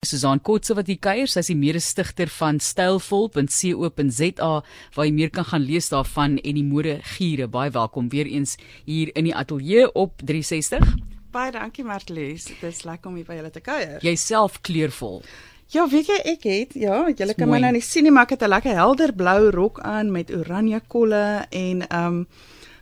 [0.00, 4.46] Susan Kotse wat hier kuier, sy is die mede-stigter van stylvol.co.za
[4.96, 7.50] waar jy meer kan gaan lees daarvan en die mode giere.
[7.52, 8.54] Baie welkom weer eens
[8.86, 10.86] hier in die ateljee op 360.
[11.36, 12.48] Baie dankie Martlies.
[12.48, 13.98] Dit is lekker om hier by julle te kuier.
[14.00, 15.20] Jouself kleurvol.
[15.68, 18.38] Ja, weet jy ek het ja, julle kan my nou nie sien nie, maar ek
[18.38, 22.26] het 'n lekker helder blou rok aan met oranje kolle en ehm um,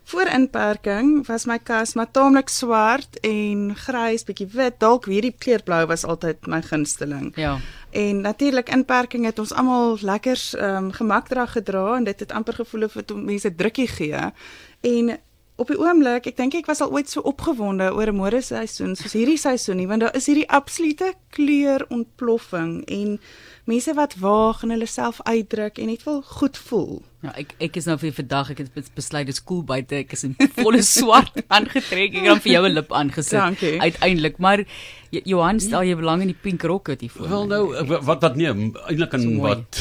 [0.08, 4.78] Voor inperking was my kas maar taamlik swart en grys, bietjie wit.
[4.80, 7.34] Dalk hierdie kleurblou was altyd my gunsteling.
[7.36, 7.58] Ja.
[7.92, 12.56] En natuurlik inperking het ons almal lekker ehm um, gemakdrag gedra en dit het amper
[12.56, 14.32] gevoel of dit mense drukkie gee.
[14.80, 15.18] En
[15.58, 19.12] op die oomblik, ek dink ek was al ooit so opgewonde oor 'n modeseisoen soos
[19.12, 23.20] hierdie seisoen nie, want daar is hierdie absolute kleurontploffing en
[23.64, 27.02] mense wat waag en hulle self uitdruk en net wil goed voel.
[27.18, 30.04] Ja, ek ek is nou vir vandag ek het besluit dis cool buite.
[30.04, 32.14] Ek is in volle swart aangetrek.
[32.14, 33.64] Ek het vir jou 'n lip aangesit.
[33.82, 34.62] Uiteindelik, maar
[35.10, 37.28] Johan, stel jy belang in die pink rok wat hier voor?
[37.32, 37.62] Wel nou,
[38.04, 39.80] wat wat nee, eintlik in wat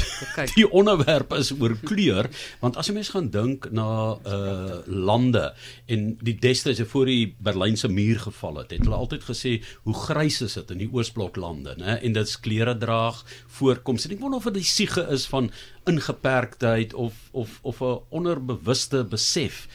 [0.55, 2.29] die onderwerp is oor kleur,
[2.63, 5.51] want as jy mens gaan dink na uh lande
[5.91, 10.39] en die destyds voor die Berlynse muur geval het, het hulle altyd gesê hoe grys
[10.41, 11.99] is dit in die oosbloklande, né?
[12.01, 13.19] En dit's kleure draag
[13.59, 14.07] voorkoms.
[14.07, 15.51] En ek wonder of dit die siege is van
[15.87, 19.67] ingeperktheid of of of 'n onderbewuste besef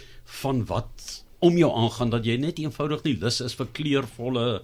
[0.42, 4.62] van wat om jou aangaan dat jy net eenvoudig nie lus is vir kleurvolle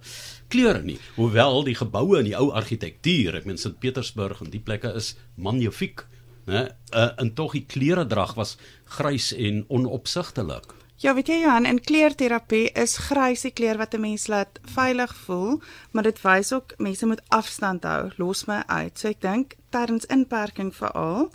[0.52, 0.98] kleure nie.
[1.16, 5.16] Hoewel die geboue in die ou argitektuur, ek meen Sint Petersburg en die plekke is
[5.34, 6.06] magnifiek,
[6.46, 6.68] né?
[6.94, 10.78] Uh, en tog die kleure drag was grys en onopsigtelik.
[10.98, 15.14] Ja, weet jy Johan, in kleurterapie is grys die kleur wat 'n mens laat veilig
[15.26, 15.60] voel,
[15.92, 18.10] maar dit wys ook mense moet afstand hou.
[18.16, 18.98] Los my uit.
[18.98, 21.30] So ek dink terwyl inperking veral,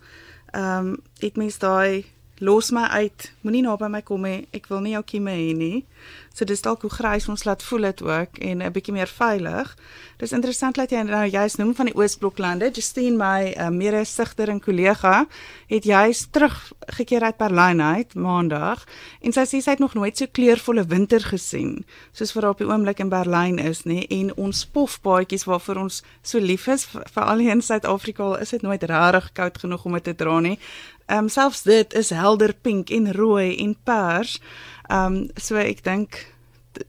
[0.54, 2.06] ehm um, dit mens daai
[2.44, 3.32] los my uit.
[3.42, 4.48] Moenie naby my kom nie.
[4.54, 5.86] Ek wil nie jou kieme hê nie.
[6.34, 9.78] So dis dalk hoe grys ons laat voel dit ook en 'n bietjie meer veilig.
[10.17, 12.72] Dis interessant dat jy nou juist noem van die Oosbloklande.
[12.73, 15.28] Justine my uh, mede-sigter en kollega
[15.67, 18.84] het juist teruggekeer uit Berlyn uit maandag
[19.22, 22.68] en sy sê sy het nog nooit so kleurvolle winter gesien soos wat op die
[22.68, 27.52] oomblik in Berlyn is nê en ons pofbaadjies waarvoor ons so lief is veral hier
[27.52, 30.59] in Suid-Afrika is dit nooit regtig koud genoeg om dit te dra nie.
[31.06, 34.40] Ehm um, selfs dit is helder pink en rooi en pers.
[34.88, 36.32] Ehm um, so ek dink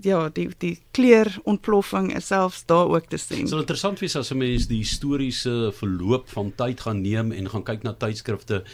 [0.04, 3.48] ja, die die kleurontploffing is selfs daar ook te sien.
[3.48, 7.64] So interessant wees as 'n mens die historiese verloop van tyd gaan neem en gaan
[7.64, 8.64] kyk na tydskrifte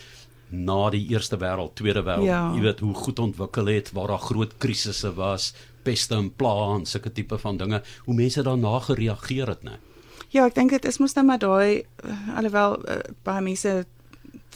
[0.51, 2.53] na die Eerste Wêreld, Tweede Wêreld, ja.
[2.55, 6.87] jy weet hoe goed ontwikkel het, waar daar groot krisisse was, peste en plaag en
[6.87, 9.79] sulke tipe van dinge, hoe mense daarna gereageer het, né?
[10.31, 13.73] Ja, ek dink dit is mos net nou maar daai uh, alhoewel uh, baie mense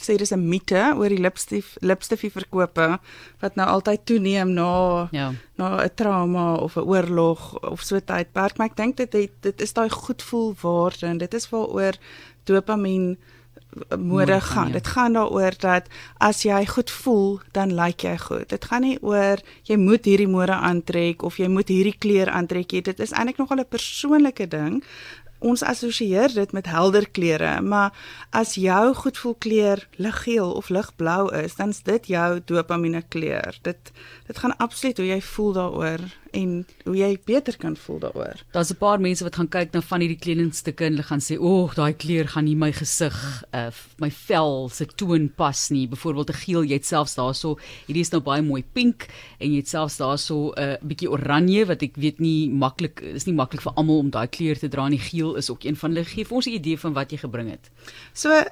[0.00, 2.99] sê dis 'n mite oor die lipstif lipstifie verkope
[3.41, 5.32] wat nou altyd toeneem na ja.
[5.56, 9.60] na 'n trauma of 'n oorlog of so tydperk maar ek dink dit het, dit
[9.60, 11.94] is daai goedvoelwaarde en dit is waaroor
[12.44, 13.16] dopamien
[13.99, 14.66] mode gaan.
[14.66, 14.72] Ja.
[14.72, 18.49] Dit gaan daaroor dat as jy goed voel, dan lyk jy goed.
[18.49, 22.72] Dit gaan nie oor jy moet hierdie mode aantrek of jy moet hierdie kleur aantrek
[22.72, 22.82] nie.
[22.82, 24.82] Dit is eintlik nogal 'n persoonlike ding
[25.44, 27.93] ons assosieer dit met helder kleure, maar
[28.31, 33.59] as jou goedvoel kleur liggeel of ligblou is, dan is dit jou dopamine kleur.
[33.62, 33.93] Dit
[34.27, 38.43] dit gaan absoluut hoe jy voel daaroor en hoe jy beter kan voel daaroor.
[38.53, 41.39] Daar's 'n paar mense wat gaan kyk na van hierdie kledingstukke en hulle gaan sê,
[41.39, 45.89] "O, oh, daai kleur gaan nie my gesig, uh, my vel se toon pas nie."
[45.89, 49.09] Byvoorbeeld 'n geel, jy het selfs daarso, hierdie is nou baie mooi pink
[49.39, 53.27] en jy het selfs daarso 'n uh, bietjie oranje wat ek weet nie maklik is
[53.27, 54.99] nie maklik vir almal om daai kleur te dra nie.
[54.99, 56.05] Geel is ook een van hulle.
[56.05, 57.71] Gee vir ons 'n idee van wat jy gebring het.
[58.12, 58.44] So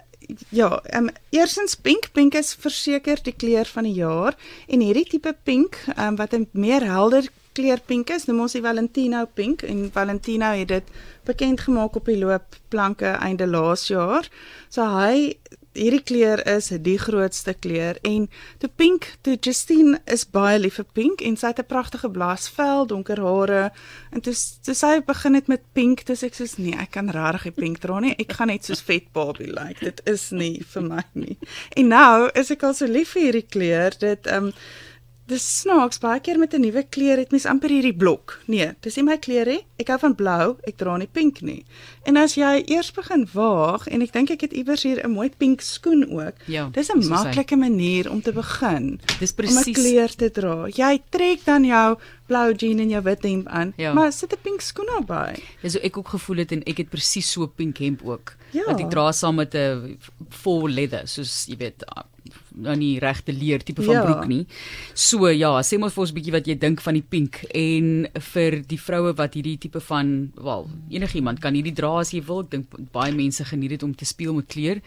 [0.49, 4.37] ja, ehm um, eersins pink, pink is verseker die kleur van die jaar
[4.69, 8.57] en hierdie tipe pink, ehm um, wat 'n meer helder kleur pink is, noem ons
[8.57, 10.93] die Valentino pink en Valentino het dit
[11.25, 14.29] bekend gemaak op die loopplanke einde laas jaar.
[14.73, 15.37] So hy
[15.73, 18.27] hierdie kleur is die grootste kleur en
[18.61, 22.87] toe pink, toe Justine is baie lief vir pink en sy het 'n pragtige blaasvel,
[22.87, 23.73] donker hare
[24.13, 27.45] en toe toe sy begin het met pink, dis ek soos nee, ek kan regtig
[27.45, 28.15] nie pink dra nie.
[28.19, 29.81] Ek gaan net soos vet Barbie lyk.
[29.81, 29.85] Like.
[29.85, 31.39] Dit is nie vir my nie.
[31.77, 33.93] En nou is ek al so lief vir hierdie kleur.
[33.99, 34.53] Dit ehm um,
[35.31, 38.41] Dis snaaks baie keer met 'n nuwe kleur het mens amper hierdie blok.
[38.47, 39.65] Nee, dis nie my kleur nie.
[39.79, 41.65] Ek hou van blou, ek dra nie pink nie.
[42.05, 45.31] En as jy eers begin waag en ek dink ek het iewers hier 'n mooi
[45.39, 46.35] pink skoen ook.
[46.47, 49.01] Ja, dis 'n maklike manier om te begin.
[49.21, 50.67] Dis presies om 'n kleur te dra.
[50.67, 51.99] Jy trek dan jou
[52.33, 53.93] blou jean en jou wit hemp aan, ja.
[53.97, 55.37] maar sit 'n pink skoen naby.
[55.63, 58.37] Ja, so ek ook gevoel het en ek het presies so 'n pink hemp ook.
[58.53, 58.65] Ja.
[58.67, 59.99] Wat ek dra saam met 'n
[60.43, 61.85] vol leather, soos jy weet,
[62.55, 64.03] nou nie regte leer tipe van ja.
[64.05, 64.43] broek nie.
[64.95, 68.09] So ja, sê maar vir ons 'n bietjie wat jy dink van die pink en
[68.33, 72.41] vir die vroue wat hierdie tipe van wel enigiemand kan hierdie dra as jy wil.
[72.41, 74.81] Ek dink baie mense geniet dit om te speel met kleur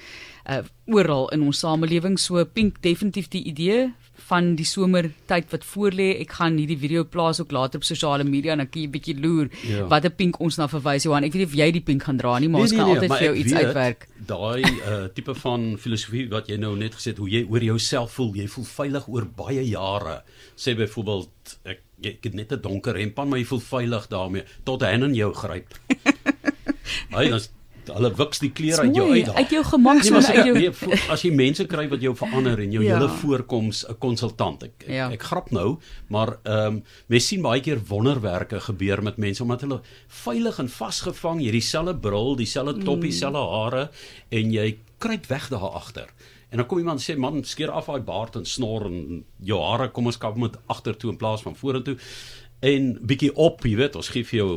[0.49, 2.19] uh oral in ons samelewing.
[2.21, 3.87] So pink definitief die idee
[4.27, 6.11] van die somertyd wat voorlê.
[6.21, 8.91] Ek gaan hierdie video plaas ook later op sosiale media en dan kan jy 'n
[8.91, 9.87] bietjie loer ja.
[9.87, 11.23] wat 'n pink ons na verwys Johan.
[11.23, 12.95] Ek weet nie of jy die pink gaan dra nie, maar nee, ons kan nee,
[12.95, 14.07] altyd nee, vir jou iets weet, uitwerk.
[14.27, 18.11] Daai uh tipe van filosofie wat jy nou net gesê het, hoe jy oor jouself
[18.11, 20.21] voel, jy voel veilig oor baie jare.
[20.55, 24.43] Sê byvoorbeeld ek ek het net 'n donker hemp aan, maar jy voel veilig daarmee
[24.63, 25.73] tot hy in jou gryp.
[27.15, 27.41] Hy dan
[27.93, 29.29] hulle wiks die klere uit jou uit.
[29.29, 32.61] Uit jou gemak nee, so uit jou nee, as jy mense kry wat jou verander
[32.63, 32.95] en jou ja.
[32.95, 34.63] hele voorkoms 'n konsultant.
[34.63, 35.09] Ek, ek, ja.
[35.11, 35.77] ek grap nou,
[36.07, 40.69] maar ehm um, mense sien baie keer wonderwerke gebeur met mense omdat hulle veilig en
[40.69, 43.11] vasgevang, jy dieselfde bril, dieselfde toppie, mm.
[43.11, 43.89] dieselfde hare
[44.29, 46.09] en jy kruip weg daar agter.
[46.49, 49.89] En dan kom iemand sê man, skeer af daai baard en snor en jou hare
[49.91, 51.97] kom ons kap met agtertoe in plaas van vorentoe
[52.65, 54.51] en bietjie op, jy weet, ons gee vir jou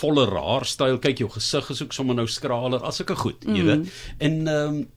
[0.00, 3.84] voller haarstyl, kyk jou gesig is ook sommer nou skraler as ek goed, jy weet.
[3.84, 3.92] Mm.
[4.18, 4.88] En ehm um,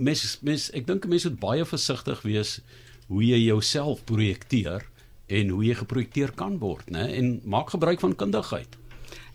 [0.00, 2.60] mens mens ek dink mense moet baie versigtig wees
[3.10, 4.86] hoe jy jouself projekteer
[5.30, 7.06] en hoe jy geprojekteer kan word, né?
[7.18, 8.78] En maak gebruik van kundigheid.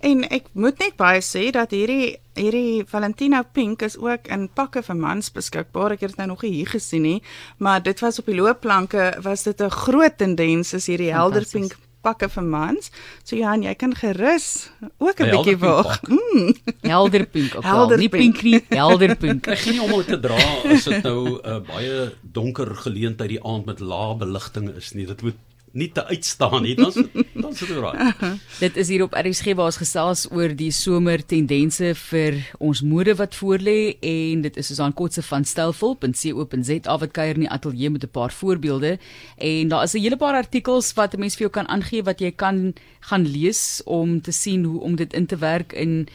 [0.06, 4.84] En ek moet net baie sê dat hierdie hierdie Valentino Pink is ook in pakke
[4.84, 5.96] vir mans beskikbaar.
[5.96, 7.22] Ek het dit nou nog nie hier gesien nie,
[7.64, 11.78] maar dit was op die loopplanke was dit 'n groot tendens is hierdie helder pink
[12.06, 12.92] pakke vir mans.
[13.24, 16.02] So Johan, jy kan gerus ook 'n bietjie wag.
[16.10, 16.54] Mm.
[16.94, 17.98] Helder pink ook al.
[17.98, 19.48] Nie pink nie, helder pink.
[19.48, 20.38] Ek gee nie om dit te dra
[20.70, 25.06] as dit nou 'n uh, baie donker geleentheid die aand met lae beligting is nie.
[25.10, 25.40] Dit moet
[25.76, 26.94] nie te uitstaan nie, dan
[27.44, 28.22] dan sit dit reg.
[28.60, 33.16] Dit is hier op RSG waar ons gesels oor die somer tendense vir ons mode
[33.20, 38.08] wat voorlê en dit is Susan Kotse van stylvol.co.za wat kuier in die ateljee met
[38.08, 38.98] 'n paar voorbeelde
[39.38, 42.20] en daar is 'n hele paar artikels wat 'n mens vir jou kan aangee wat
[42.20, 46.08] jy kan gaan lees om te sien hoe om dit in te werk in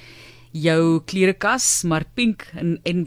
[0.50, 3.06] jou klerekas, maar pink en en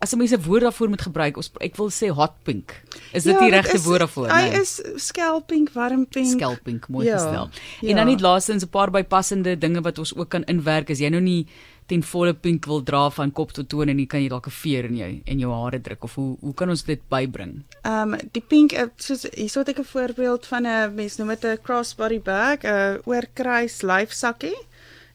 [0.00, 2.82] as 'n mens 'n woord daarvoor moet gebruik, ons ek wil sê hot pink.
[3.12, 4.28] Is dit ja, die regte woord daarvoor?
[4.28, 4.60] Hy nee.
[4.60, 6.40] is skelpink, warm pink.
[6.40, 7.50] Skelpink, mooi ja, gestel.
[7.82, 7.94] En ja.
[7.94, 11.20] dan net laastens 'n paar bypassende dinge wat ons ook kan inwerk as jy nou
[11.20, 11.46] nie
[11.88, 14.50] ten volle pink wil dra van kop tot tone en jy kan jy dalk 'n
[14.50, 17.64] veer in jou en jou hare druk of hoe hoe kan ons dit bybring?
[17.84, 21.28] Ehm um, die pink eh, soos hierso het ek 'n voorbeeld van 'n mens noem
[21.28, 24.56] dit 'n crossbody bag, 'n oorkruis lyfsakkie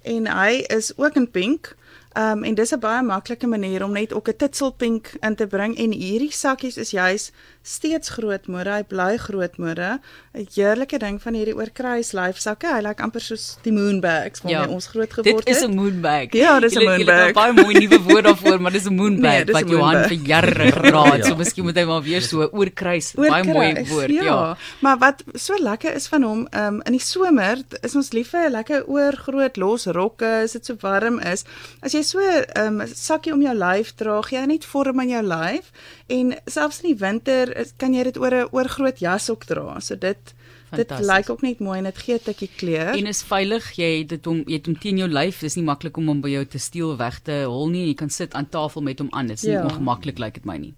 [0.04, 1.76] en hy is ook in pink.
[2.14, 5.48] Ehm um, en dis 'n baie maklike manier om net ook 'n titselpink in te
[5.48, 7.32] bring en hierdie sakkies is juis
[7.62, 10.00] steeds grootmode, hy bly grootmode.
[10.34, 12.68] 'n Heerlike ding van hierdie oorkruis lyfsakke.
[12.68, 15.46] Hy lyk amper soos die moonbags van ja, ons groot geword het.
[15.46, 16.34] Dit is 'n moonbag.
[16.34, 17.20] Ja, dis 'n moonbag.
[17.20, 20.18] Ek het baie mooi nuwe woorde daarvoor, maar dis 'n moonbag nee, wat Johan vir
[20.18, 21.18] jare geraad.
[21.18, 21.24] ja.
[21.24, 23.14] So miskien moet hy maar weer so oorkruis.
[23.14, 24.24] Baie mooi woord, ja.
[24.24, 24.58] ja.
[24.80, 28.30] Maar wat so lekker is van hom, ehm um, in die somer is ons lief
[28.30, 31.44] vir 'n lekker oorgroot los rokke as dit so warm is.
[31.84, 35.10] As jy so 'n um, sakkie om jou lyf dra, gee jy net vorm aan
[35.10, 35.72] jou lyf
[36.08, 39.80] en selfs in die winter kan jy dit oor 'n oorgroot jas ook dra.
[39.80, 40.34] So dit
[40.72, 42.96] dit lyk ook net mooi en dit gee 'n tikkie kleur.
[42.96, 43.72] En is veilig.
[43.76, 45.40] Jy het dit om jy het hom teen jou lyf.
[45.40, 47.88] Dis nie maklik om hom by jou te steel weg te hol nie.
[47.88, 49.28] Jy kan sit aan tafel met hom aan.
[49.28, 49.64] Dit is nie ja.
[49.64, 50.74] ongemaklik lyk like dit my nie.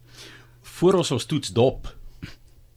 [0.62, 1.94] Voor ons ons toets dop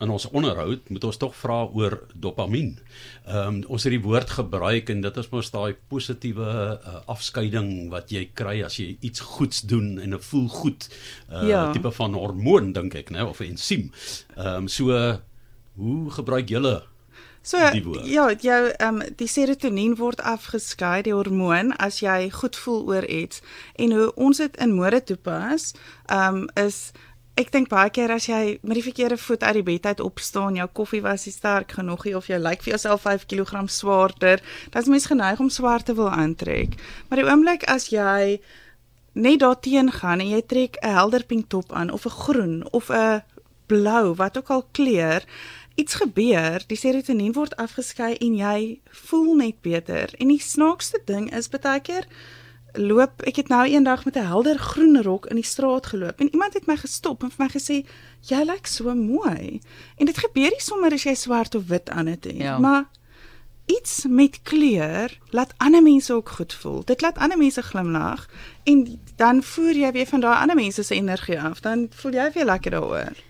[0.00, 2.77] in ons onderhoud moet ons tog vra oor dopamien.
[3.27, 7.91] Ehm um, ons het die woord gebruik en dit is mos daai positiewe uh, afskeiding
[7.91, 10.89] wat jy kry as jy iets goeds doen en dit voel goed.
[11.29, 11.62] 'n uh, ja.
[11.73, 13.90] tipe van hormoon dink ek, né, of 'n ensiem.
[14.37, 14.95] Ehm um, so
[15.78, 16.83] hoe gebruik julle
[17.49, 22.83] So ja, jou ehm um, die serotonien word afgeskei, die hormoon as jy goed voel
[22.90, 23.40] oor iets
[23.81, 25.73] en hoe ons dit in mode toepas,
[26.07, 26.90] ehm um, is
[27.38, 30.57] ek dink baie keer as jy met die verkeerde voet uit die bed uit opstaan,
[30.59, 34.42] jou koffie was nie sterk genoeg nie of jy lyk vir jouself 5 kg swaarder,
[34.73, 36.75] dan is mens geneig om swaar te wil aantrek.
[37.09, 38.40] Maar die oomblik as jy
[39.14, 42.90] net daarteen gaan en jy trek 'n helder pink top aan of 'n groen of
[42.90, 43.23] 'n
[43.66, 45.23] blou, wat ook al kleur,
[45.75, 50.11] iets gebeur, die serotonien word afgeskei en jy voel net beter.
[50.18, 52.07] En die snaakste ding is baie keer
[52.73, 56.29] loop ek het nou eendag met 'n helder groen rok in die straat geloop en
[56.33, 57.87] iemand het my gestop en vir my gesê
[58.21, 59.61] jy lyk so mooi.
[59.97, 62.59] En dit gebeur nie sommer as jy swart of wit aan het nie ja.
[62.59, 62.85] maar
[63.67, 66.85] iets met kleur laat ander mense ook goed voel.
[66.85, 68.29] Dit laat ander mense glimlag
[68.65, 71.61] en dan voer jy weer van daai ander mense se energie af.
[71.61, 73.25] Dan voel jy weer lekker daaroor